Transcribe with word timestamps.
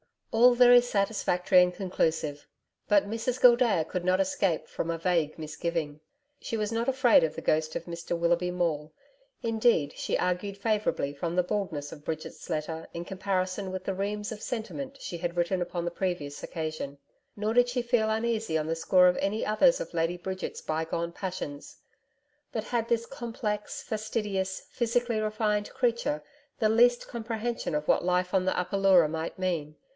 All 0.31 0.55
very 0.55 0.79
satisfactory 0.81 1.61
and 1.61 1.73
conclusive. 1.75 2.47
But 2.87 3.05
Mrs 3.07 3.39
Gildea 3.39 3.83
could 3.83 4.05
not 4.05 4.21
escape 4.21 4.65
from 4.67 4.89
a 4.89 4.97
vague 4.97 5.37
misgiving. 5.37 5.99
She 6.39 6.57
was 6.57 6.71
not 6.71 6.87
afraid 6.87 7.23
of 7.25 7.35
the 7.35 7.41
ghost 7.41 7.75
of 7.75 7.83
Mr 7.85 8.17
Willoughby 8.17 8.49
Maule: 8.49 8.93
indeed, 9.43 9.93
she 9.95 10.17
argued 10.17 10.57
favourably 10.57 11.13
from 11.13 11.35
the 11.35 11.43
baldness 11.43 11.91
of 11.91 12.05
Bridget's 12.05 12.49
letter 12.49 12.87
in 12.93 13.03
comparison 13.05 13.71
with 13.71 13.83
the 13.83 13.93
reams 13.93 14.31
of 14.31 14.41
sentiment 14.41 14.99
she 14.99 15.17
had 15.17 15.35
written 15.35 15.61
upon 15.61 15.85
the 15.85 15.91
previous 15.91 16.41
occasion. 16.41 16.97
Nor 17.35 17.53
did 17.53 17.67
she 17.67 17.81
feel 17.81 18.09
uneasy 18.09 18.57
on 18.57 18.67
the 18.67 18.75
score 18.75 19.07
of 19.07 19.17
any 19.17 19.45
others 19.45 19.81
of 19.81 19.93
Lady 19.93 20.17
Bridget's 20.17 20.61
bygone 20.61 21.11
passions. 21.11 21.75
But 22.53 22.63
had 22.63 22.87
this 22.87 23.05
complex, 23.05 23.83
fastidious, 23.83 24.65
physically 24.71 25.19
refined 25.19 25.69
creature 25.71 26.23
the 26.57 26.69
least 26.69 27.07
comprehension 27.07 27.75
of 27.75 27.87
what 27.87 28.03
life 28.05 28.33
on 28.33 28.45
the 28.45 28.57
Upper 28.57 28.77
Leura 28.77 29.09
might 29.09 29.37
mean? 29.37 29.75